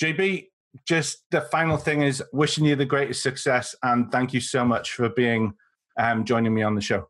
[0.00, 0.48] JB,
[0.86, 4.92] just the final thing is wishing you the greatest success, and thank you so much
[4.92, 5.54] for being
[5.98, 7.08] um, joining me on the show.